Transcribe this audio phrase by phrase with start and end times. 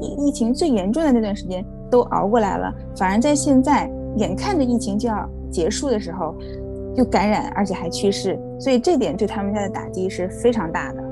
[0.00, 6.34] 疫情最严重的那段时间都熬过来了，反而在现在眼看着疫情就要结束的时候，
[6.94, 11.02] 就感染，而且还去世，所以这点对他们家的打击是非常大的。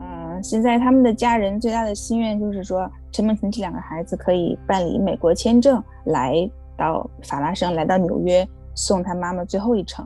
[0.00, 10.04] 嗯、现在他们的家人最大的心愿就是说，陈梦婷这两个孩子可以办理美国签证，来到法拉盛，来到纽约，送他妈妈最后一程。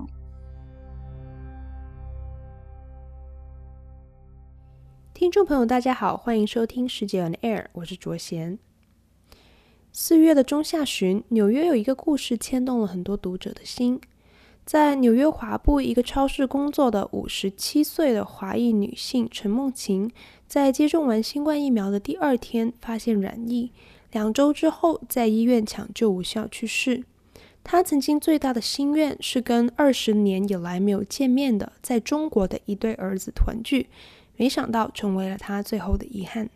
[5.27, 8.61] 听众朋友，大家好，欢迎收听《世界 on Air》，我是卓贤。
[9.91, 14.01] 四月的中下旬，纽约有一个故事牵动了很多读者的心。
[14.65, 20.09] 在纽约华埠一个超市工作的五十七岁的华裔女性陈梦琴，
[20.47, 23.73] 在接种完新冠疫苗的第二天发现染疫，
[24.13, 27.03] 两周之后在医院抢救无效去世。
[27.65, 33.89] 她曾经最大的心愿是跟二十年以来没有见面的在中国的一对儿子团聚。
[34.37, 36.51] 没想到成为了他最后的遗憾。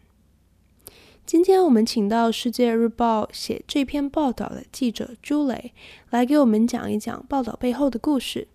[1.24, 5.72] 今天我们请到《世界日报》写这篇报道的记者朱磊
[6.10, 8.48] 来给我们讲一讲报道背后的故事。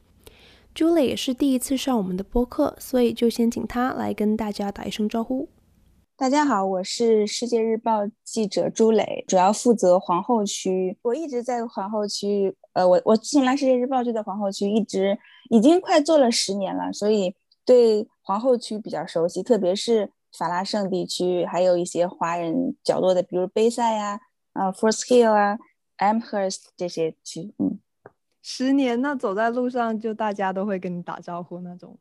[0.74, 5.48] 朱磊也是第一次上我们的播客，所以就先请他来跟大家打一声招呼。
[6.18, 10.98] 大家好，我是《世界日报》记者朱磊，主要负责皇后区。
[11.02, 15.18] 我一直在皇后区，呃，我我自从来《世界日报》就在皇后区，一直
[15.50, 17.34] 已经快做了十年了，所以
[17.66, 18.06] 对。
[18.26, 24.20] 皇后区比较熟悉，特别是法拉盛地区，还有一些华人角落的，比如贝塞呀、
[24.54, 25.58] 啊、呃 Forest Hill 啊、
[26.00, 27.54] Amherst 这些区。
[27.60, 27.80] 嗯，
[28.42, 31.98] 十年，那走在路上就大家都会跟你打招呼那种？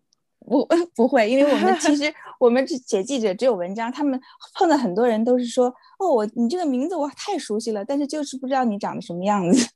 [0.47, 4.19] 不， 不会，因为我们其实 我们写记者只有文章，他们
[4.55, 5.67] 碰到很多人都是说，
[5.99, 9.67] 哦，我你这个名字我太熟悉了，但是就是不知道你长得什么样子，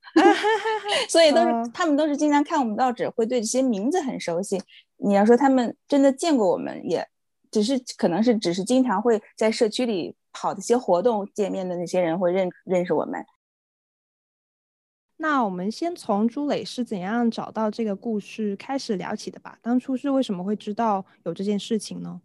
[1.08, 4.60] 所以都是、uh, 他们都是经常看我们报纸，会对这些名字很熟悉。
[5.00, 7.06] 你要说他们真的见过我们，也
[7.50, 13.24] 只是可能是只是经常会在社区里跑的一些活动见面的那些人会认认识我们。
[15.16, 19.58] 那我们先从朱磊是怎样找到这个故事开始聊起的吧。
[19.62, 22.20] 当初是为什么会知道有这件事情呢？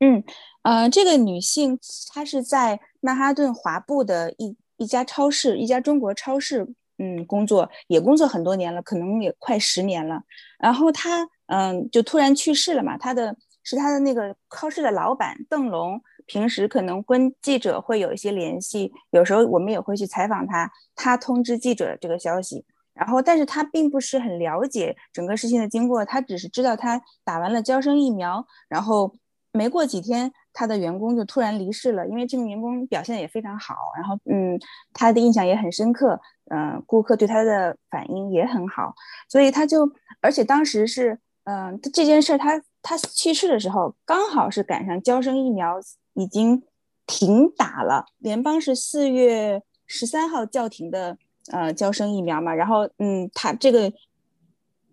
[0.00, 0.22] 嗯，
[0.62, 1.78] 呃，这个女性
[2.12, 6.66] 她是在曼哈顿华埠的一一家超市，一家中国超市，
[6.98, 10.22] 嗯，工作也工作很多年了，可能也快十年了。
[10.58, 11.28] 然后她。
[11.50, 12.96] 嗯，就突然去世了嘛。
[12.96, 20.70] 他的是他的那个超市的老板邓龙，平时可能跟记者会有一些联系，有时候我们也会去采访他。
[20.94, 29.12] 他通知记者这个消息，然后但是他并不是很了解整个事情的经过，他只是知道他打完了交生疫苗，然后
[29.52, 32.06] 没过几天，他的员工就突然离世了。
[32.06, 34.56] 因为这名员工表现也非常好，然后嗯，
[34.92, 38.94] 他的印象也很深刻，嗯，顾客对他的反应也很好，
[39.28, 39.90] 所以他就
[40.20, 41.18] 而且当时是。
[41.44, 45.80] 嗯，这件事他他去世的时候，刚好是赶上交生疫苗
[46.12, 46.62] 已经
[47.06, 51.16] 停打了，联邦是四月十三号叫停的，
[51.50, 52.54] 呃，交生疫苗嘛。
[52.54, 53.92] 然后，嗯，他这个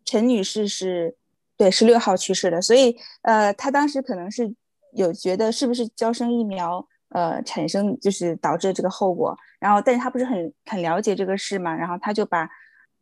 [0.05, 1.15] 陈女士是
[1.57, 4.55] 对十六号去世的，所以，呃，他当时可能是
[4.93, 9.37] 有觉得是不是交生疫苗，呃，产生就是导致这个后果。
[9.59, 12.49] 然后，但是他不是很很了解这个事嘛，然后他就把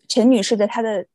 [0.10, 1.06] 陈女士的她的。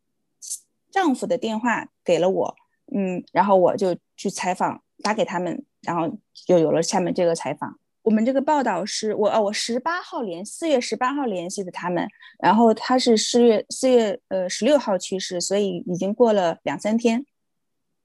[0.90, 2.54] 丈夫的电话给了我，
[2.94, 6.10] 嗯，然后我就去采访，打给他们，然后
[6.46, 7.78] 就有了下面这个采访。
[8.02, 12.08] 我们这个报道是我哦，我十八号联四月十八号联系的他们，
[12.38, 17.24] 然后他是四月四月呃十六号去世，所以已经过了两三天。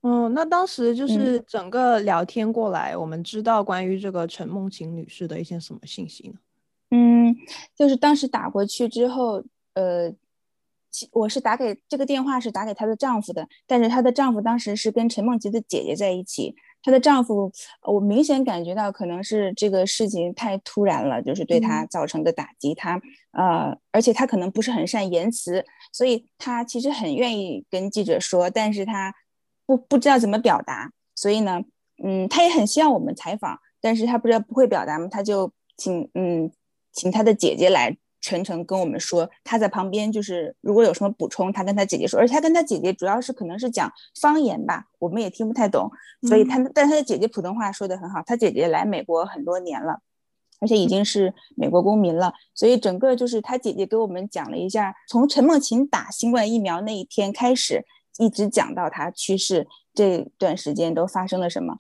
[0.02, 6.35] 嗯，那当时就是整个聊天过来，嗯，我们知道关于这个陈梦琴女士的一些什么信息呢？
[6.91, 7.35] 嗯，
[7.75, 10.13] 就是当时打过去之后，呃。
[11.11, 16.56] 我是打给这个电话是打给她的丈夫的，但是她的丈夫当时是跟陈梦琪的姐姐在一起。
[16.81, 17.51] 她的丈夫，
[17.81, 22.75] 我明显感觉到可能是这个事情太突然了，就是对她造成的打击。
[22.75, 23.01] 她
[23.31, 29.16] 呃，而且她可能不是很善言辞，所以她其实很愿意跟记者说，但是她
[29.66, 30.91] 不不知道怎么表达。
[31.16, 31.59] 所以呢，
[32.03, 36.52] 嗯，她也很希望我们采访，但是她不知道不会表达嘛，她就请嗯
[36.91, 37.97] 请她的姐姐来。
[38.25, 45.91] 全程跟我们说，他在旁边，就是如果有什么补充，他跟他姐姐说，而且他跟他姐姐主要是可能是讲方言吧，我们也听不太懂，
[46.27, 49.99] 所以他但他的姐姐普通话说的很好，他姐姐来美国很多年了，
[50.59, 57.85] 而且已经是美国公民了，所以整个就是他姐姐给我们讲了一下，从陈梦琴打新冠疫苗那一天开始，
[58.17, 61.78] 一直讲到他去世这段时间都发生了什么。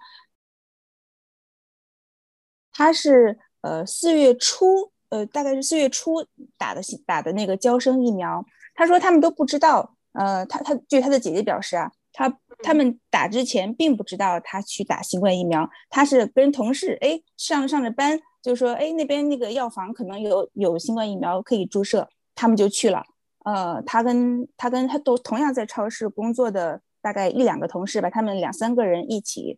[2.71, 4.91] 他是呃四月初。
[5.15, 6.25] 呃，大概是四月初
[6.57, 9.95] 打的打的那个娇生疫苗，他说他们都不知道。
[10.11, 23.03] 呃，他他据他的姐姐表示啊，他他们打之前并不知道他去打新冠疫苗，他是跟同事哎上上着班，就说哎那边那个药房可能有有新冠疫苗可以注射，他们就去了。
[23.43, 29.57] 呃，他跟他跟他都同样在超市工作的大概一两个同事吧，他们两三个人一起，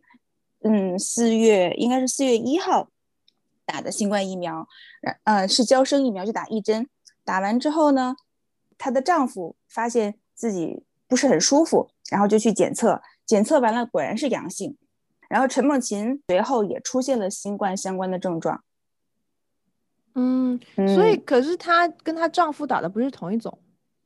[0.64, 2.88] 嗯，四月应该是四月一号
[3.68, 4.66] 打的新冠疫苗，
[5.24, 6.88] 呃，是娇生疫苗，就打一针。
[7.22, 8.16] 打完之后呢，
[8.78, 14.78] 她的丈夫发现自己不是很舒服，然后就去检测，检测完了果然是阳性。
[15.28, 18.64] 然后陈梦琴随后也出现了新冠相关的症状。
[20.14, 23.60] 嗯，所以可是她跟她丈夫打的不是同一种。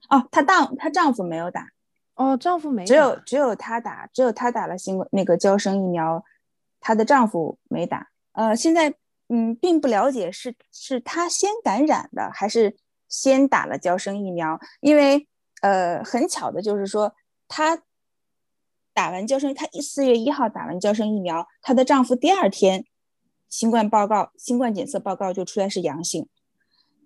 [0.08, 1.68] 哦，她丈她丈夫没有打，
[2.16, 6.24] 哦，丈夫没打，只有只有她打，只有她打了新冠那个娇生疫苗，
[6.80, 8.08] 她的丈夫没打。
[8.32, 8.92] 呃，现在
[9.32, 12.76] 嗯，并不了解是是他先感染的，还是
[13.08, 15.26] 先打了娇生疫苗，因为
[15.62, 17.14] 呃，很巧的就是说，
[17.48, 17.82] 她
[18.92, 22.84] 打完娇生，她四月一号打完娇生疫苗，她的丈夫第二天
[23.48, 26.28] 新冠报告，新冠检测报告就出来是阳性，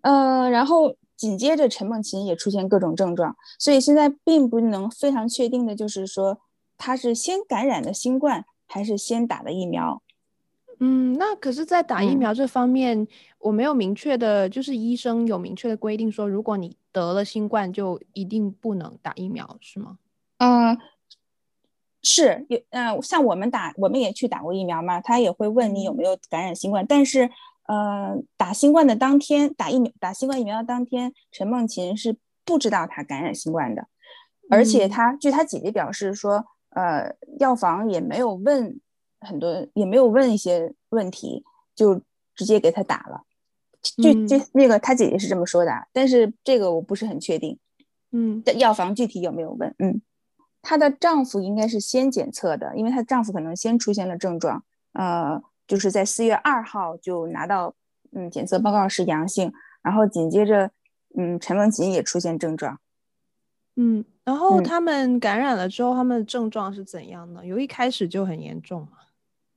[0.03, 0.97] 呃，然后。
[1.17, 6.39] 紧接着，陈梦琴也出现各种症状，所以现在并不能非常确定的，就是说
[6.77, 10.03] 她是先感染的新冠，还是先打的疫苗。
[10.79, 13.09] 嗯，那可是，在打疫苗这方面，嗯、
[13.39, 19.99] 我没有明确的，就是医生有明确的规定说，如果你得了新冠，就一定不能打疫苗，是吗？
[20.39, 20.79] 嗯、呃，
[22.03, 27.31] 是有，嗯、呃，像我们打，我们也去打过疫苗嘛，他也会问你有没有感染新冠，但是。
[27.69, 33.89] 呃，打新冠的当天，打疫苗打新冠疫苗的当天，陈梦琴是不知道他感染新冠的，
[34.49, 38.79] 而且他、嗯、据他姐姐表示说，呃，药房也没有问
[39.21, 42.01] 很多，也没有问一些问题，就
[42.35, 43.23] 直接给他打了。
[43.83, 47.59] 就就那个他姐姐是这么说的，但是这个我不是很确定。
[48.13, 49.75] 嗯，药房具体有没有问？
[49.79, 50.01] 嗯，
[50.63, 54.65] 她的丈夫应该是先检测的，因为她丈夫可能先出现了症状。
[54.93, 55.43] 呃。
[55.69, 57.75] 就是在四月二号就拿到，
[58.13, 59.53] 嗯，检测报告是阳性，
[59.83, 60.71] 然后紧接着，
[61.19, 62.79] 嗯，陈文琴也出现症状，
[63.75, 67.45] 嗯，然后他们感染了之后，嗯、他们的症状是怎样呢？
[67.45, 68.91] 有一开始就很严重吗？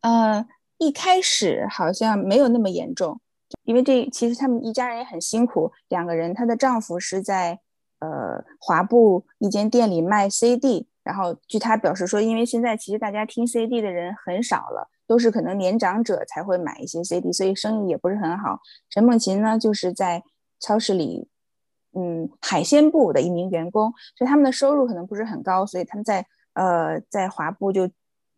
[0.01, 0.45] 呃，
[0.77, 3.19] 一开始好像没有那么严重，
[3.63, 7.59] 因为这其实他们一家人也很辛苦，两个人，她的丈夫是在
[7.99, 14.89] 呃华埠一间店里卖 CD，然后据他表示说，因为现在其实大家听 CD 的人很少了。
[15.09, 18.59] 都是可能年长者才会买一些 CD，所以生意也不是很好。
[18.91, 20.23] 陈梦琴呢，就是在
[20.59, 21.27] 超市里，
[21.93, 26.23] 嗯，海鲜部的一名员工，所以他们的收入可能不是很高，所以他们在
[26.53, 27.89] 呃在华埠就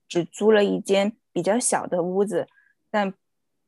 [0.08, 2.48] 只租了一间比较小的屋子。
[2.90, 3.14] 但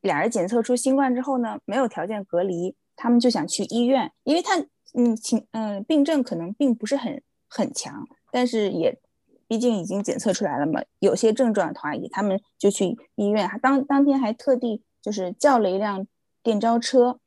[0.01, 4.57] 俩人检测出新冠之后呢，没有条件隔离，他们就想去医院，因为他
[4.93, 8.99] 嗯情嗯病症可能并不是很很强，但是也。
[9.45, 13.47] 毕竟已经检测出来了嘛，有些症状的话，他们就去医院。
[13.47, 16.07] 还当当天还特地就是叫了一辆
[16.41, 17.19] 电召车，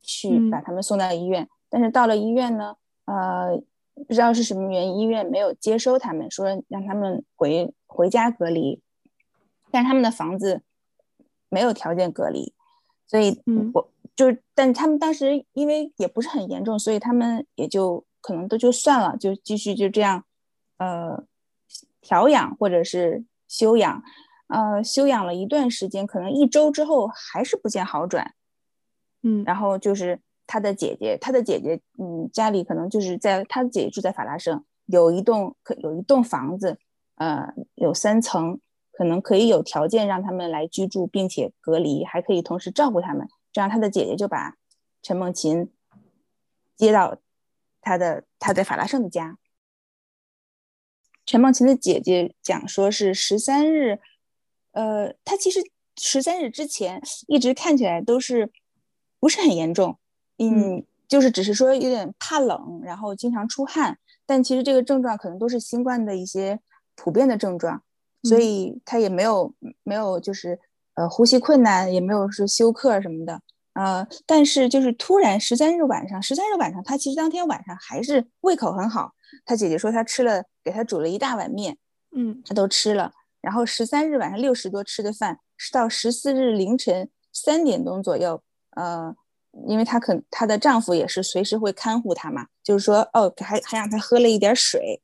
[0.00, 1.42] 去把他们送到医院。
[1.42, 3.60] 嗯、但是到了医院呢，呃，
[3.94, 8.80] 不知道是什么原因，医院没有接收他们，说让他们回回家隔离。
[9.76, 10.62] 但是他们的房子
[11.50, 12.54] 没有条件隔离，
[13.06, 13.42] 所以
[13.74, 20.24] 我就，但他们当时因为也不是很严重，所以他们也就可能都就算了，就继续就这样，
[20.78, 21.24] 呃。
[22.00, 24.00] 调养或者是休养，
[24.46, 28.32] 呃，休养了一段时间，可能一周之后还是不见好转，
[29.24, 36.78] 嗯，然后就是他的姐姐，他的姐姐，嗯，家里可能就是在他的姐姐住在法拉盛，有一栋可有一栋房子，
[37.16, 38.60] 呃，有三层，
[38.96, 44.56] 可能可以有条件让他们来居住，并且隔离，还可以同时照顾他们，这样他的姐姐就把
[45.02, 45.70] 陈梦琴
[46.74, 47.18] 接到
[47.82, 49.36] 他的他在法拉盛的家。
[51.26, 53.98] 陈梦琴的姐姐讲说，是十三日，
[54.72, 55.60] 呃，她其实
[55.96, 58.50] 十三日之前一直看起来都是
[59.20, 59.98] 不是很严重，
[60.38, 66.60] 嗯，就是只是说有点怕冷，然后经常出汗，但其实这个症状可能都是新冠的一些
[66.94, 67.82] 普遍的症状，
[68.28, 69.54] 所以她也没有
[69.84, 70.58] 没有就是
[70.94, 73.40] 呃呼吸困难，也没有说休克什么的，
[73.74, 79.12] 呃，但是就是突然十三日晚上，十三日晚上她其实当天晚上还是胃口很好。
[79.44, 81.76] 他姐姐说，他吃了，给他煮了一大碗面，
[82.16, 83.12] 嗯，他都吃了。
[83.40, 88.40] 然后十三日晚上六时多吃的饭，是到十四日凌晨三点钟左右，
[88.76, 89.14] 呃，
[89.66, 95.02] 因为她可她的丈夫也是随时会看护她嘛，就是说，哦，还还让她喝了一点水。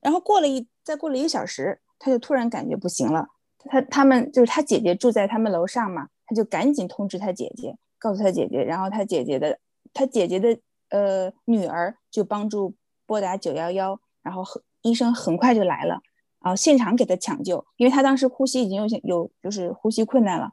[0.00, 3.28] 然后过了一再过了一个小时，他就突然感觉不行了。
[3.58, 9.58] 他他们就是他姐姐住在他们楼上嘛，他就赶紧通知他姐姐，告诉他姐姐，然后他姐姐的
[9.92, 10.58] 他姐姐的
[10.90, 12.74] 呃女儿就帮助。
[13.08, 14.44] 拨打九幺幺，然后
[14.82, 16.02] 医生很快就来了。
[16.42, 20.50] 然后现场给他抢救，因为他当时呼吸已经有有就是呼吸困难了，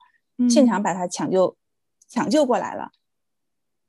[0.49, 1.55] 现场把他抢救、嗯、
[2.07, 2.91] 抢救过来了，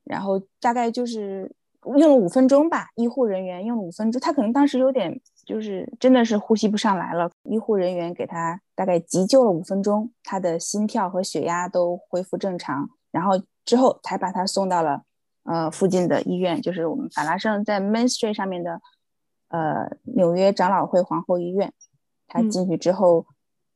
[0.03, 1.55] 然后大概就是
[1.97, 15.03] 用了五分钟吧，医护人员用了五分钟，他可能当时有点就是真的是呼吸不上来了，医护人员给他大概急救了五分钟，他的心跳和血压都恢复正常，然后之后才把他送到了
[15.45, 18.81] 呃附近的医院，就是我们法拉盛在 Main Street 上面的
[19.49, 21.73] 呃纽约长老会皇后医院。
[22.29, 23.27] 他进去之后，嗯、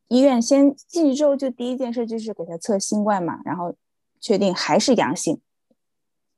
[0.09, 3.73] 医院先进去之后，就第一件事就是给他测新冠嘛，然后
[4.21, 5.41] 确定还是阳性，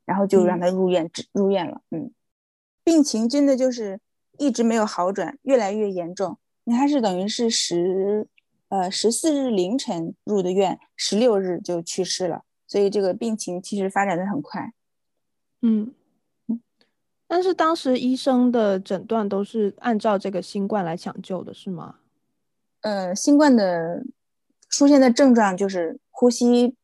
[0.05, 1.81] 然后就让他入院，嗯、入院了。
[1.91, 2.11] 嗯，
[2.83, 3.99] 病情真的就是
[4.37, 6.37] 一直没有好转，越来越严重。
[6.63, 8.27] 你他是等于是十
[8.69, 14.73] 呃十四日凌晨入的院，十六日就去世了，所以这个病情其实发展的很快。
[15.61, 15.93] 嗯。
[17.25, 21.95] 但是当时医生的诊断都是按照这个新冠来抢救的，是吗？
[22.81, 24.03] 呃，新冠的
[24.69, 26.75] 出现的症状就是呼吸，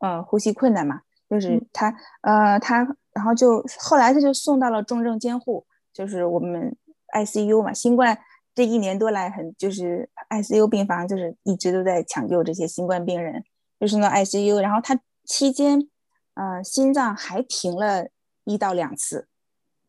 [0.00, 1.88] 呃，呼吸困难嘛，就是他，
[2.22, 2.78] 嗯、呃，他，
[3.12, 6.76] 然后就后来他就送到了重症监护，就是我们
[7.14, 7.72] ICU 嘛。
[7.72, 8.18] 新冠
[8.54, 13.44] 这一年多来很就是 ICU 病房就是一直都在抢救这些新冠病人，
[13.78, 15.88] 就送到 ICU，然后他期间，
[16.34, 18.08] 呃，心脏还停了
[18.44, 19.28] 一到两次。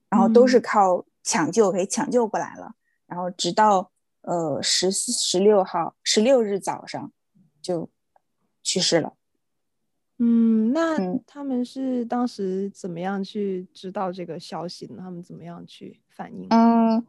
[0.10, 2.76] 然后都是靠抢救给抢救过来了，嗯、
[3.08, 3.90] 然后直到
[4.24, 7.14] 呃十四十六号十六日早上
[7.62, 7.90] 就
[8.62, 9.14] 去世了。
[10.24, 14.98] 嗯，那他们是当时怎么样去知道这个消息呢？
[15.00, 16.46] 他们怎么样去反应？
[16.52, 17.04] 嗯，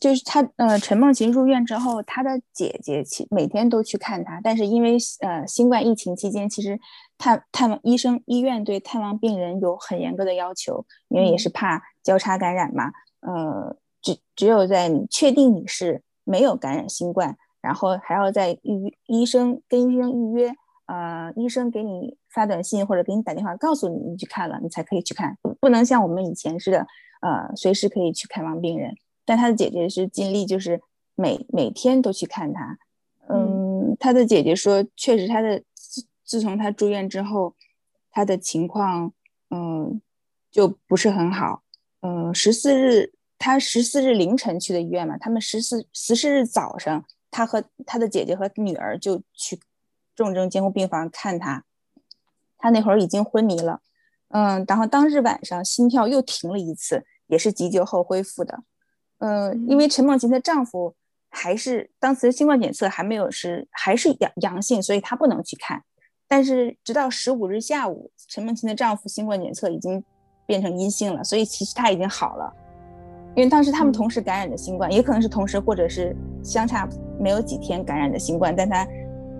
[0.00, 6.76] 就是他呃陈梦琴入院之后，他的姐姐其每天都去看他，但是因为呃新冠疫情期间，其实
[7.16, 11.80] 探探望医生医院对探望病人有很严格的要求，因为也是怕。
[12.02, 20.54] 交叉感染嘛，呃，只只有在你确定你是没有感染新冠，然后还要在预医生跟医生预约，
[20.86, 26.86] 呃，医生给你发短信或者给你打电话告诉你你去看了，你才可以去看，不不能像我们以前似的，
[27.20, 28.94] 呃，随时可以去看望病人。
[29.24, 30.80] 但他的姐姐是尽力，就是
[31.16, 32.78] 每每天都去看他。
[33.28, 37.56] 嗯，他的姐姐说，确实他的自自从他住院之后，
[38.12, 39.12] 他的情况
[39.50, 40.00] 嗯
[40.52, 41.64] 就不是很好。
[42.02, 49.58] 嗯，十四日他十四日凌晨去的医院嘛，他们十四十四日早上，他和他的姐姐和女儿就去
[50.16, 51.62] 重症监护病房看他，
[52.58, 53.80] 他那会儿已经昏迷了，
[54.30, 58.64] 嗯，然后当日晚上心跳又停了一次，也是急救后恢复的，
[59.18, 60.96] 嗯，因为陈梦琴的丈夫
[61.30, 65.84] 还是当时新冠检测还没有是还是阳阳性，所以他不能去看，
[66.26, 70.02] 但是直到十五日下午，陈梦琴的丈夫新冠检测已经。
[70.48, 72.54] 变成阴性了，所以其实他已经好了，
[73.34, 78.86] 因为当时他们同时感染的新冠，也可能是同时或者是相差没有几天感染的新冠，但她，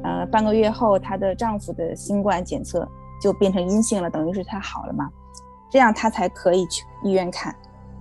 [0.02, 2.86] 呃，半个月后她的丈夫的新冠检测
[3.20, 5.08] 就变成阴性了，等于是她好了嘛，
[5.70, 7.54] 这样她才可以去医院看，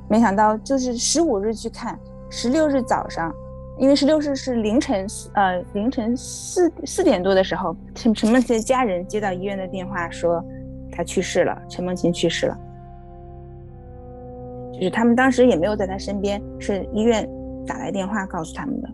[0.07, 1.99] 没想到就是十五日去看，
[2.29, 3.33] 十六日早上，
[3.77, 10.43] 因为十六日是凌晨，呃，凌晨四四点多的时候，陈陈梦琴的家人接到医院的电话说
[10.91, 12.57] 她去世了，陈梦琴去世了。
[14.73, 17.25] 就是他们当时也没有在他身边，是医院
[17.65, 18.89] 打来电话告诉他们的。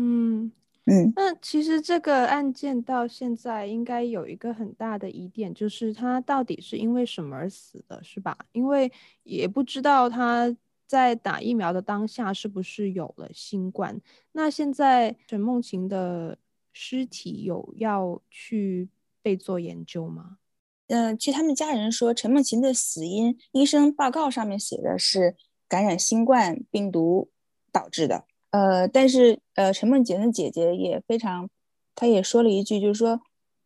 [0.00, 0.52] 嗯
[0.84, 8.38] 嗯，那其实这个案件到现在应该有一个很大的疑点，就是他到底是因为什么而死的，是吧？
[8.52, 8.90] 因为
[9.24, 14.00] 也不知道他在打疫苗的当下是不是有了新冠。
[14.32, 16.38] 那现在陈梦琴的
[16.72, 18.88] 尸体有要去
[19.20, 20.38] 被做研究吗？
[20.86, 25.36] 嗯、呃，据他们家人说，陈梦琴的死因，医生报告上面写的是
[25.68, 27.28] 感染新冠病毒
[27.70, 28.24] 导致的。
[28.50, 31.48] 呃，但是呃，陈梦洁的姐姐也非常，
[31.94, 33.20] 她也说了一句，就是说，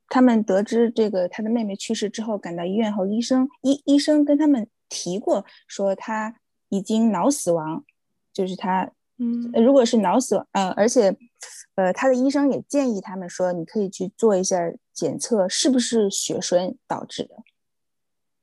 [0.08, 6.36] 他们得知这个她的妹妹去世之后，赶到医院后，医生医医生跟他们提过，说她
[6.68, 7.84] 已经脑死亡，
[8.32, 11.16] 就是她，嗯，如果是脑死亡，呃，而且。
[11.74, 14.58] 呃，他的医生也建议他们说，你可以去做一下
[14.92, 17.36] 检测，是不是血栓导致的？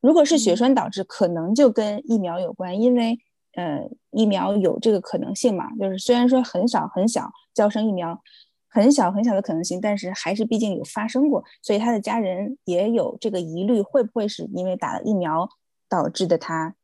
[0.01, 3.19] 如果是血栓导致，可能就跟疫苗有关，因为
[3.53, 5.69] 呃，疫苗有这个可能性嘛。
[5.77, 8.21] 就是虽然说很小很小，交生疫苗
[8.67, 15.49] 很小很小的可能性，但是还是毕竟有发生过，所以他的家人也有这个疑虑，会不会是因为打了疫苗
[15.89, 16.75] 导致的他，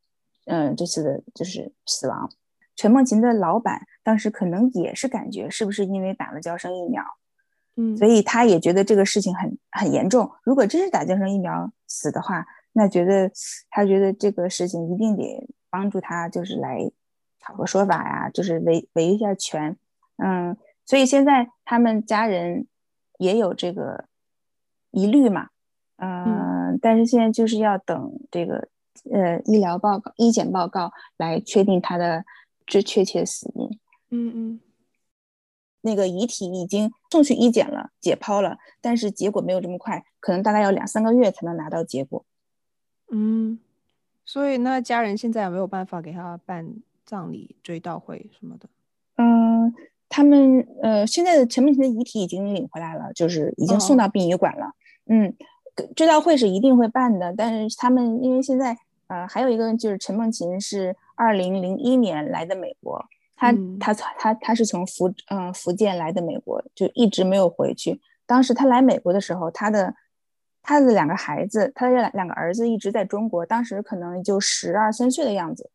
[0.45, 2.29] 嗯、呃，这次的就是死亡。
[2.75, 7.03] 陈梦琴的老板当时可能也是感觉是不是因为打了交生疫苗，
[7.77, 10.29] 嗯，所以他也觉得这个事情很很严重。
[10.43, 13.31] 如果真是打交生疫苗死的话，那觉得
[13.69, 16.89] 他觉得这个事情一定得帮助他就是来
[17.41, 19.75] 讨个说法呀，就是维维一下权。
[20.15, 20.55] 嗯，
[20.86, 22.65] 所以现在他们家人
[23.17, 24.05] 也有这个
[24.91, 25.50] 疑虑嘛。
[25.98, 26.24] 嗯，
[26.72, 28.70] 嗯，但是现在就是要等这个
[29.12, 32.24] 呃医疗报告、医检报告来确定他的
[32.65, 33.79] 这确切死因。
[34.12, 34.60] 嗯嗯。
[35.82, 42.25] 那个遗体已经送去医检了，解剖了，但是结果没有这么快，可能大概要两三个月才能拿到结果。
[43.12, 43.60] 嗯，
[44.25, 46.67] 所以那家人现在有没有办法给他办
[47.05, 48.67] 葬礼、追悼会什么的？
[49.17, 49.74] 嗯，
[50.10, 54.65] 他们呃，现在的陈梦琴的遗体已经领回来了，就是已经送到殡仪馆了。
[54.65, 54.74] 哦、
[55.08, 55.36] 嗯，
[55.96, 58.75] 追悼会是一定会办的，但是他们因为现在
[59.08, 63.05] 呃还有一个就是陈梦琴是二零零一年来的美国。
[63.38, 68.00] 他他他他是从福嗯、呃、福建来的美国，就一直没有回去。
[68.25, 69.94] 当时他来美国的时候，他的
[70.65, 75.69] 他的两个孩子，他的两两个儿子一直在中国，当时可能就十二三岁的样子。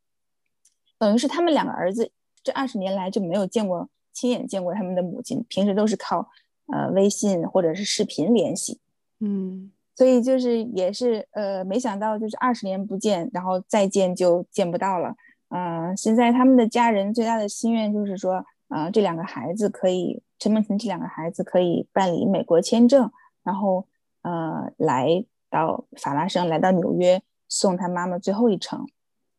[0.98, 2.10] 等于是他们两个儿子
[2.42, 6.28] 这二十年来就没有见过亲眼见过他们的母亲，平时都是靠
[6.66, 8.80] 呃微信或者是视频联系。
[9.20, 15.14] 嗯，所以就是也是呃没想到就是二十年不见，然后再见就见不到了。
[15.50, 18.34] 嗯、呃，现在他们的家人最大的心愿就是说，
[18.68, 23.10] 啊、呃，这两个孩子可以，陈梦琴这两个孩子可以办理美国签证，
[23.42, 23.86] 然后
[24.22, 28.86] 呃，来到法拉盛，来到纽约送他妈妈最后一程。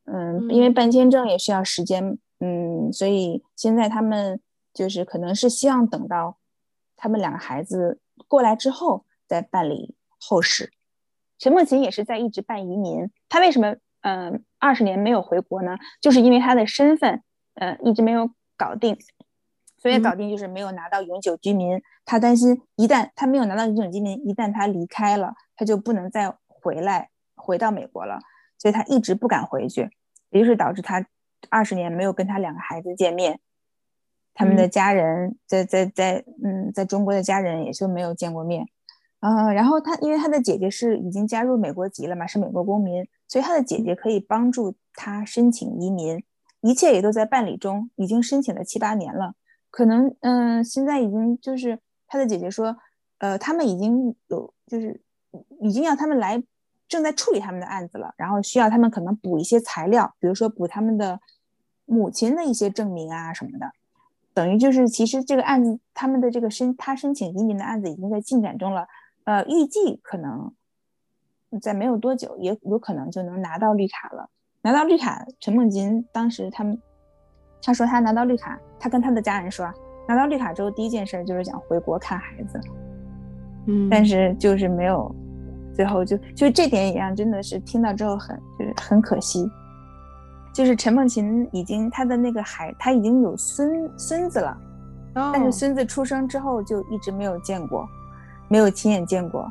[0.05, 4.39] 嗯，因为办签证也需要时间，嗯，所以现在他们
[4.73, 6.37] 就是可能是希望等到
[6.95, 10.71] 他们两个孩子过来之后再办理后事。
[11.37, 13.75] 陈梦琴也是在一直办移民，他为什么？
[14.03, 17.21] 嗯、呃，二十年没有回国呢，就是因为他的身份，
[17.53, 18.97] 呃，一直没有搞定，
[19.81, 21.75] 所以搞定就是没有拿到永久居民。
[21.75, 28.19] 嗯、他担心一旦他没有拿到永久居民，一旦他离开了，他就不能再回来回到美国了，
[28.59, 29.89] 所以他一直不敢回去，
[30.29, 31.03] 也就是导致他
[31.49, 33.39] 二十年没有跟他两个孩子见面，
[34.35, 38.67] 他们的家人在在在嗯，在中国的家人也就没有见过面。
[39.21, 46.23] 嗯、呃，然后他因为他的姐姐是已经加入美国籍了嘛，是美国公民，所以他的姐姐可以帮助他申请移民，
[46.61, 49.33] 一切也都在办理中，已经申请了七八年了。
[49.71, 52.77] 可能嗯、现在已经就是他的姐姐说，
[53.17, 55.01] 呃，他们已经有就是
[55.61, 56.43] 已经要他们来，
[56.87, 61.19] 正在处理他们的案子了，然后需要他们可能补一些材料，比如说补他们的
[61.85, 63.71] 母亲的一些证明啊什么的，
[64.33, 68.87] 等于就是其实这个案子他们的这个申他申请移民的案子已经在进展中了。
[69.23, 70.51] 呃，预计可能
[71.61, 74.29] 在没有多久，也有可能就能拿到绿卡了。
[74.63, 76.81] 拿到绿卡，陈梦金当时他们
[77.61, 79.71] 他说他拿到绿卡，他跟他的家人说，
[80.07, 82.59] 拿到绿卡之后第一件事就是想回国看孩子。
[83.67, 85.13] 嗯，但是就是没有，
[85.73, 89.49] 最后就就这点也让，真的是听到之后很就是很可惜。
[90.53, 94.57] 就是陈梦琴已经他的那个孩，他已经有孙孙子了，
[95.15, 97.87] 哦，但是孙子出生之后就一直没有见过。
[98.49, 99.49] 没有亲眼见过，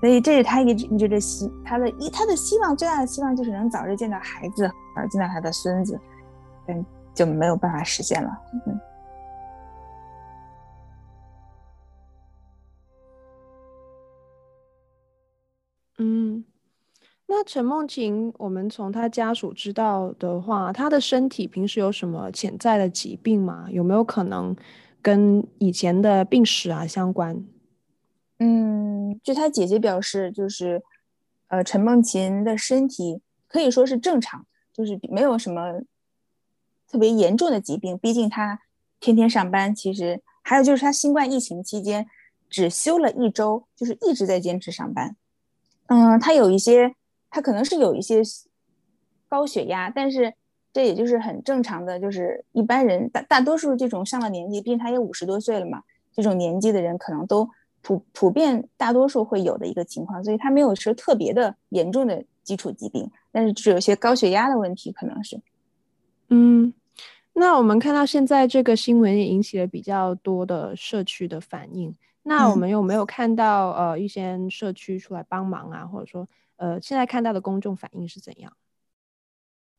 [0.00, 6.00] 所以这是他一直一直的希，他的一他的希望最大的希望就是能早日见到孩子，而见到他的孙子，
[6.68, 6.82] 嗯，
[7.14, 8.30] 就没有办法实现了。
[8.66, 8.80] 嗯，
[15.98, 16.44] 嗯，
[17.26, 23.66] 那陈梦琴，我们从她家属知道的话，她的身体平时有什么潜在的疾病吗？
[23.70, 24.56] 有没有可能
[25.00, 27.44] 跟以前的病史啊相关？
[28.38, 30.82] 嗯，据她姐姐表示，就是，
[31.48, 35.80] 呃，陈梦琴的身体可以说是正常，就是没有什么
[36.92, 37.98] 特别严重的疾病。
[37.98, 38.60] 毕竟他
[39.00, 42.06] 天天上班，其实还有就是他新冠疫情期间
[42.48, 45.16] 只休了一周，就是一直在坚持上班。
[45.86, 46.94] 嗯，他有一些，
[47.30, 48.22] 他可能是有一些
[49.28, 50.34] 高血压，但是
[50.72, 55.82] 这也就是很正常的，就是一般人大大多数这种上了年纪，毕竟他也五十多岁了嘛，
[56.14, 57.48] 这种年纪的人可能都。
[57.84, 65.40] 普普遍大多数会有的一个情况，所以他没有说特别的严重的基础疾病，但是只有些高血压的问题，可能是。
[66.28, 66.72] 嗯，
[67.34, 78.52] 那我们看到现在这个新闻也引起了比较多的社区的反应，那我们有没有看到、嗯、呃一些社区出来帮忙啊，或者说呃现在看到的公众反应是怎样？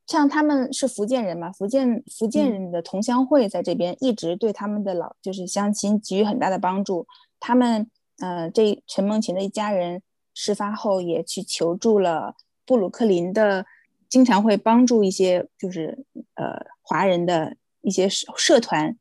[0.06, 7.08] 像他们是福建人嘛，福建福建人的同乡会在这边一直对他们的老就是乡亲给予很大的帮助。
[7.40, 7.90] 他们，
[8.20, 10.02] 呃，这陈梦琴的一家人
[10.34, 12.36] 事发后也去求助了
[12.66, 13.66] 布鲁克林的，
[14.10, 18.96] 经常会帮助一些就是呃华人的一些社社团，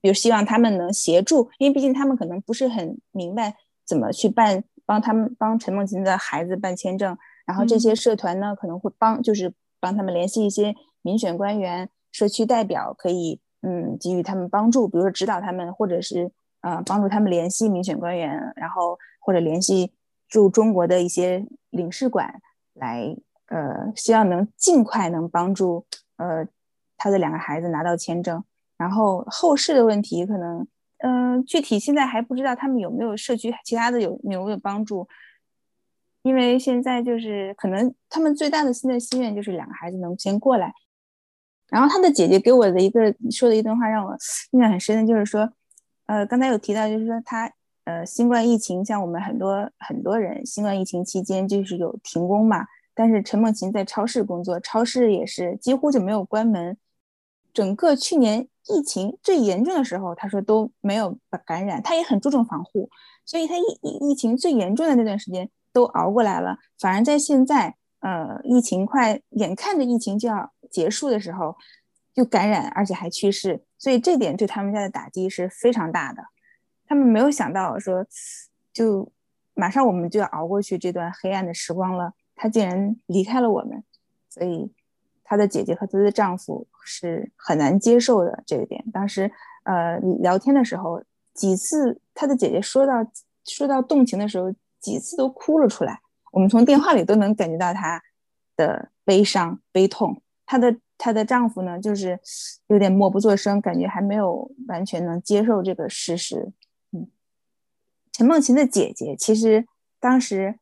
[0.00, 19.92] 比如希望他们能协助，因为毕竟他们可能不是很明白怎么去办，帮他们帮陈梦琴的孩子办签证，然后这些社团呢可能会帮，就是帮他们联系一些民选官员、社区代表可以嗯给予他们帮助，比如说指导他们，或者是呃帮助他们联系民选官员，然后或者联系
[20.28, 22.40] 驻中国的一些领事馆
[22.74, 26.46] 来呃，希望能尽快能帮助呃
[26.98, 28.44] 他的两个孩子拿到签证。
[28.76, 30.66] 然后后事的问题可能
[30.98, 35.08] 嗯、具体现在还不知道他们有没有社区其他的有有没有帮助。
[36.22, 40.74] 因为现在就是可能他们最大的现在心愿就是两个孩子能先过来，
[41.68, 44.14] 然后他的姐姐给我的一个说的一段话让我
[44.50, 45.48] 印象很深的，就是说，
[46.06, 47.50] 呃，刚才有提到就是说他
[47.84, 56.76] 呃新冠疫情像我们很多很多人新冠疫情期间就是有停工嘛，但是陈梦琴在超市工作，超市也是几乎就没有关门，
[57.58, 62.88] 整个去年疫情最严重的时候，他说都没有感染，他也很注重防护，
[63.24, 63.62] 所以他疫
[64.00, 65.50] 疫情最严重的那段时间。
[65.70, 71.56] 都熬过来了，反而在现在，呃，疫情快眼看着疫情就要结束的时候，
[72.14, 76.22] 就感染，而且还去世，所以这点对他们家的打击是非常大的。
[76.86, 78.04] 他们没有想到说，
[78.72, 79.12] 就
[79.54, 83.84] 马上我们就要熬过去这段黑暗的时光了，他竟然离开了我们，
[84.30, 84.72] 所以
[85.28, 88.84] 她的姐姐和她的丈夫是很难接受的这一点。
[88.92, 89.30] 当时，
[89.64, 92.94] 呃，聊天的时候，几次她的姐姐说到
[93.44, 94.54] 说到动情的时候。
[94.80, 98.00] 几次都哭了出来，我们从电话里都能感觉到她
[98.56, 100.22] 的悲伤、悲痛。
[100.46, 102.20] 她的她的丈夫呢，就是
[102.68, 106.52] 有点默不作声，感觉还没有完全能接受这个事实。
[106.92, 107.10] 嗯，
[108.12, 109.66] 陈梦琴的姐姐其实
[109.98, 110.60] 当时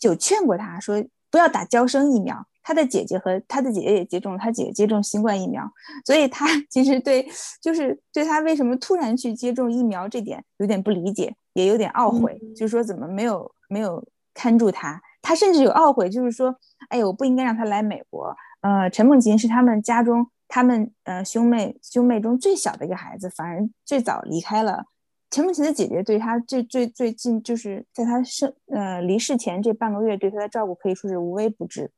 [0.00, 2.46] 就劝过她说不要打娇生疫苗。
[2.62, 5.70] 她的姐姐和他的姐姐也接种了，她姐姐接种新冠疫苗，
[6.04, 7.28] 所以他 其实对
[7.60, 11.34] 就是对他为什么突然去接种疫苗这点有点不理解。
[11.54, 16.56] 也有点懊悔，嗯、就是说怎么没有没有看住他，他甚至有懊悔，就是说，
[16.88, 18.34] 哎呦，我不应该让他来美国。
[18.62, 24.86] 呃，陈梦琴是他们家中他们呃兄妹兄妹中最小的一个孩子，反而最早离开了。
[25.30, 31.90] 陈梦琴的姐姐对他最最最近，就是在他生呃离世前这半个月对他的照顾可以说是无微不至，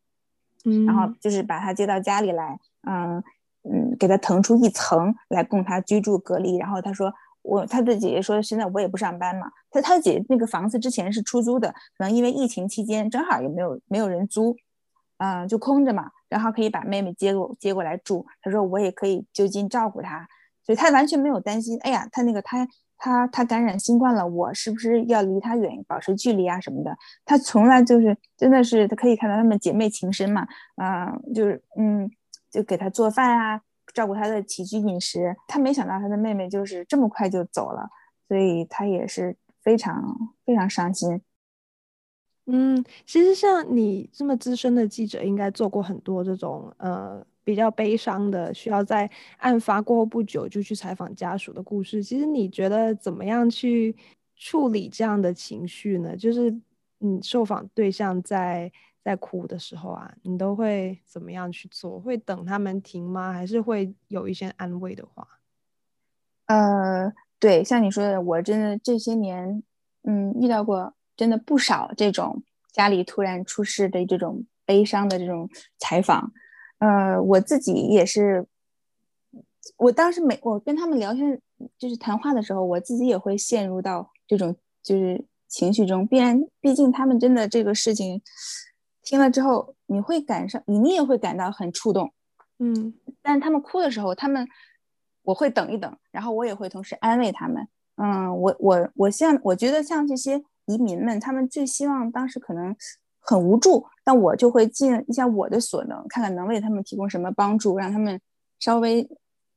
[0.65, 3.23] 嗯，然后就是把他接到家里来，嗯
[3.63, 7.13] 嗯，给他腾出一层来供他居住隔离，然后他说。
[7.47, 9.53] 我他的姐姐说，现在我也不上班嘛。
[9.71, 14.57] 他他的姐姐那个房子之前是出租的，可能因为疫情期间正好也没有没有人租，
[15.19, 16.11] 嗯、呃，就空着嘛。
[16.31, 18.25] 然后可以把妹妹接过接过来住。
[18.41, 20.27] 他说我也可以就近照顾她，
[20.65, 21.79] 所以他完全没有担心。
[21.83, 26.97] 哎呀，他那个他他他感染新冠了，我是不是要离他远，保持距离啊什么的？
[27.25, 32.11] 他从来就是真的是他可以看到他们姐妹情深嘛，嗯、就是嗯，
[32.51, 33.61] 就给他做饭啊。
[33.93, 37.89] 照顾他的起居饮食，他没想到他的妹妹就是这么快就走了，
[38.27, 41.21] 所以他也是非常非常伤心。
[42.47, 52.03] 嗯，其实像你这么资深的记者，应该做过很多这种呃比较悲伤的，需要在案发过后不久就去采访家属的故事。
[52.03, 53.95] 其实你觉得怎么样去
[54.37, 56.17] 处理这样的情绪呢？
[56.17, 56.51] 就是
[57.01, 58.73] 嗯，受访对象在。
[59.05, 62.01] 在哭的时候啊，你都会怎么样去做？
[62.01, 63.35] 会等他们停吗？
[63.35, 65.29] 还是会有一些安慰的话？
[66.47, 69.63] 呃，对，像你说的，我真的这些年，
[70.05, 76.33] 嗯，遇到过真的不少这种家里突然出事的这种悲伤的这种采访。
[76.85, 78.47] 呃，我自己也是，
[79.79, 81.41] 我当时每我跟他们聊天
[81.79, 88.21] 就是谈话的时候，我自己也会陷入到这种就是情绪中，必然，毕竟他们真的这个事情。
[89.03, 92.13] 听了之后，你会感上，你你也会感到很触动，
[92.59, 92.93] 嗯。
[93.23, 94.47] 但是他们哭的时候，他们
[95.23, 97.67] 我会等一等，然后我也会同时安慰他们。
[97.97, 102.77] 嗯，我我我像我觉得像这些移民们，他们最希望当时可能
[103.21, 108.21] 很无助，但我就会尽一下我的所能，看看能为他们提供什么帮助，让他们
[108.61, 109.09] 稍微，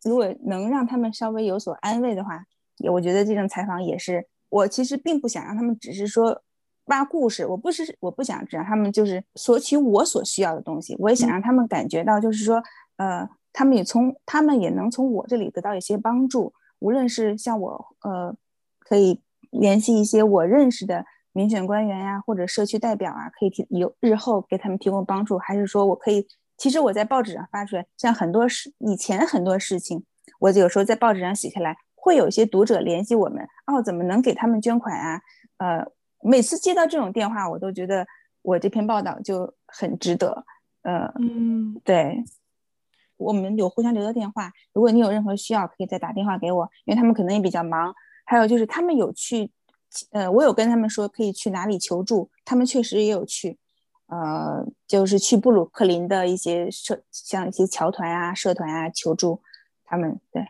[0.04, 2.44] 如果能让他们稍微有所安慰的话，
[2.78, 6.42] 也我觉得这种采访也是，我其实并不想让他们只是说。
[6.90, 12.64] 挖故事，我不是我不想让他们就是索取我所需要的东西，我也想让他们感觉到，就是说，
[12.96, 18.34] 呃，他们也从他们也能从我这里得到一些帮助，无论是像我，呃，
[18.80, 21.04] 可以联系一些我认识的
[21.38, 30.04] 民选官员呀，或者社区代表啊，可以提有日后给他们提供帮助，还是说我可以，其实我在报纸上发出来，像很多事以前很多事情，
[30.40, 35.22] 我有时候在报纸上写下来，会有一些读者联系我们，哦，怎么能给他们捐款啊，
[35.58, 35.86] 呃。
[36.24, 38.06] 每次接到这种电话，我都觉得
[38.42, 40.44] 我这篇报道就很值得。
[40.82, 42.24] 呃，嗯，对，
[43.18, 47.94] 我们有互相留的电话，如果你有任何需要，可以再打电话给我，因为他们可能也比较忙。
[48.26, 49.52] 还有就是他们有去，
[50.12, 53.58] 呃，我有跟他们说可以去哪里求助，他们确实也有去。
[54.08, 59.42] 呃，就是去布鲁克林的一些社，像一些侨团啊、社团啊求助
[59.84, 60.18] 他们。
[60.32, 60.48] 对，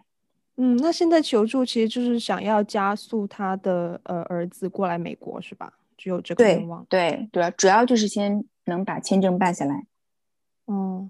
[0.58, 5.73] 嗯，那现在求助其实就是想要加速他的呃儿子过来美国，是吧？
[5.97, 6.86] 只有这个愿望。
[6.88, 9.88] 对对，主要就是先能把签证办下来。
[10.65, 11.10] 哦。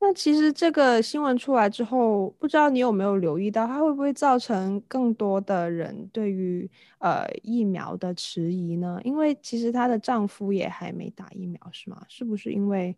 [0.00, 9.00] 那其实这个新闻出来之后，不知道你有没有留意到，它会不会造成更多的人对于呃疫苗的迟疑呢？
[9.04, 12.04] 因为其实她的丈夫也还没打疫苗，是吗？
[12.08, 12.96] 是不是因为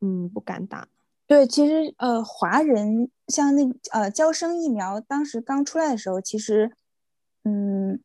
[0.00, 0.88] 嗯不敢打？
[1.26, 6.72] 对，其实呃华人像那呃娇生疫苗当时刚出来的时候，其实
[7.44, 8.00] 嗯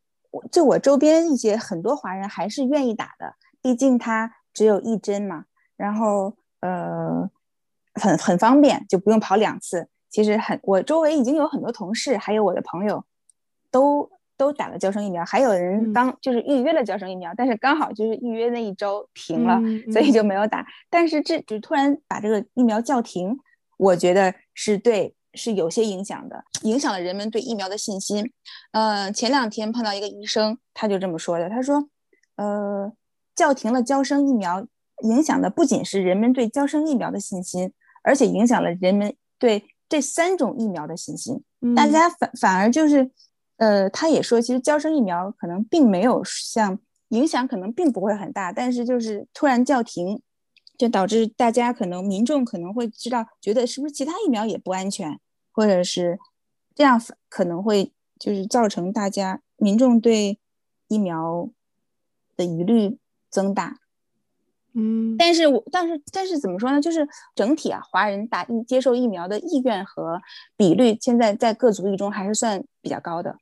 [0.52, 5.46] 就我周边一些很多华人还是愿意打的，毕竟它只有一针嘛，
[5.78, 7.30] 然后呃。
[7.94, 9.88] 很很方便，就不用跑两次。
[10.08, 13.04] 其实很，我周围已经有很多同事，还有我的朋友，
[13.70, 15.24] 都都打了胶生疫苗。
[15.24, 19.60] 还有人刚就是预约了胶生疫苗，嗯、但是刚好就是预约那一周停了，
[19.92, 20.66] 所以就没有打。
[20.88, 23.38] 但是这就突然把这个疫苗叫停，
[23.76, 28.32] 我觉得是对，是有些影响的，影响了人们对疫苗的信心。
[28.72, 31.88] 呃，前两天碰到一个医生，他就这么说的，他说，
[32.34, 32.92] 呃，
[33.36, 34.66] 叫停了交生疫苗，
[35.04, 37.72] 影响的不仅是人们对交生疫苗的信心。
[38.02, 43.10] 而且影响了人们对这三种疫苗的信心，嗯、大家反反而就是，
[43.56, 50.22] 呃，他也说，其实胶生疫苗可能并没有像影响，可能并不会很大，但是就是突然叫停，
[50.78, 55.18] 就导致大家可能民众可能会知道，觉得是不是其他疫苗也不安全，
[55.52, 56.18] 或者是
[56.74, 60.38] 这样可能会就是造成大家民众对
[60.88, 61.50] 疫苗
[62.36, 63.80] 的疑虑增大。
[64.74, 66.80] 嗯，但是我但是但是怎么说呢？
[66.80, 70.20] 就是整体啊，华人打疫接受疫苗的意愿和
[70.56, 73.36] 比率，现在在各族裔中还是算比较高的。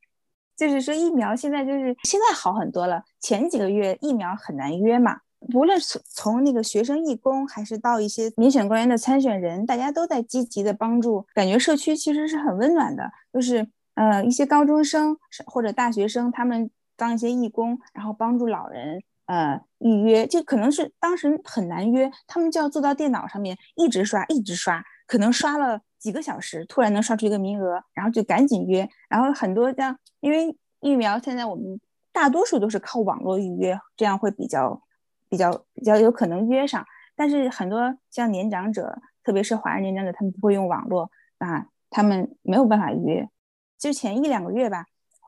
[0.57, 3.03] 就是说疫苗现在就是现在好很多了。
[3.19, 5.19] 前几个月疫苗很难约嘛，
[5.53, 13.09] 无论从从那个学生义工，还是到一些民选官员的参选人，大家都在积极的帮助，感觉社区其实是很温暖的。
[13.31, 15.15] 就是呃一些高中生
[15.45, 19.01] 或者大学生，他们当一些义工，然后帮助老人。
[19.29, 28.89] 呃，预约就可能是当时很难约，他们就要坐到电脑上面一直刷，一直刷，可能刷了几个小时，突然能刷出一个名额，然后就赶紧约。
[29.07, 31.79] 然后很多这样，因为疫苗现在我们
[32.11, 34.81] 大多数都是靠网络预约，这样会比较
[35.29, 36.83] 比较比较有可能约上。
[37.15, 43.29] 但是很多像年长者，特别是华人年长者，他们不会用网络啊，他们没有办法约。
[43.77, 44.85] 就前一两个月吧，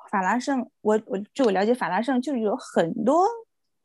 [0.09, 3.27] 法拉盛，我我据我了解，法拉盛就有很多。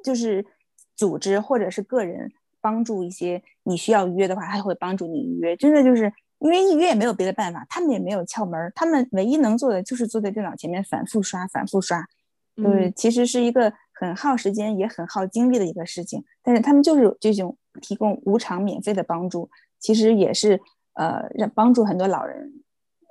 [0.06, 0.46] 就是
[0.94, 5.56] 组织或者是个人帮助一些你需要预约的话，他会帮助你预约。
[5.56, 12.06] 真的就是因为预约也没有别的办法，他们也没有窍门，他们唯一能做的就是坐在电脑前面反复刷、反复刷。
[12.54, 16.24] 对，其实是一个很耗时间也很耗精力的一个事情。
[16.44, 20.60] 但是他们就是有这种提供无偿免费的帮助，其实也是
[20.94, 22.62] 呃让帮助很多老人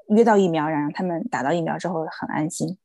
[0.07, 2.77] 约到疫苗，然后他们打到疫苗之后很安心。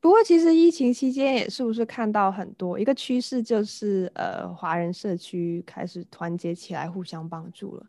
[0.00, 7.86] 不过，其实疫情期间也是不是看到很多一个趋势，就是呃，华人社区开始团结起来，互相帮助了。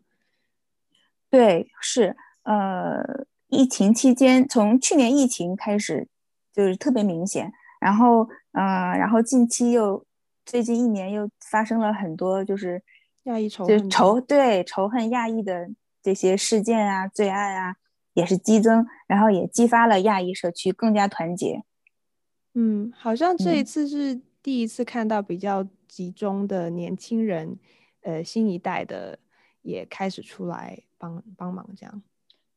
[1.30, 3.02] 对，是呃，
[3.48, 6.06] 疫情期间，从去年疫情开始
[6.52, 10.04] 就是特别明显，然后呃，然后近期又
[10.44, 12.82] 最近一年又发生了很多就是
[13.22, 15.70] 亚裔仇恨，仇对仇恨亚裔的
[16.02, 17.76] 这些事件啊、罪案啊，
[18.12, 21.62] 也是激增，然后也激发了亚裔社区更加团结。
[22.54, 27.58] 嗯，好像这一次是第一次看到比较集中的年轻人，
[28.02, 29.18] 嗯、呃，新一代的
[29.62, 32.02] 也开始出来帮帮忙这样。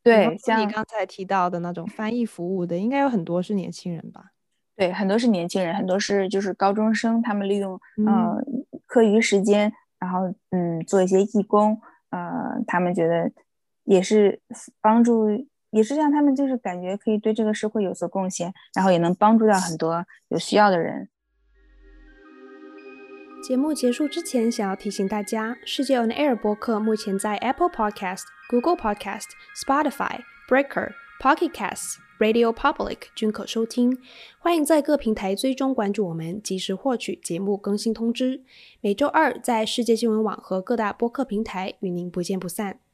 [0.04, 4.32] 对，像你刚才提到的那种翻译服务的，应该有很多是年轻人吧？
[4.76, 8.44] 对，很多是年轻人，很多是就是高中生，他们利用嗯、呃、
[8.86, 11.80] 课余时间，然后嗯做一些义工，
[12.10, 13.32] 呃，他们觉得
[13.86, 14.42] 也是
[14.82, 15.48] 帮助。
[15.76, 21.10] 也是让他们就是感觉可以对这个社会有所贡献，然后也能帮助到很多有需要的人。
[23.44, 33.98] 节目结束之前，想要提醒大家，世界 On Air 播客目前在 Apple Podcast、Google Podcast、Spotify、Breaker、Pocket Casts、Radio Public 均可收听。
[34.40, 38.46] 欢迎在各平台追踪关注我们，及时获取节目更新通知。
[38.80, 42.85] 每周二在世界新闻网和各大播客平台与您不见不散。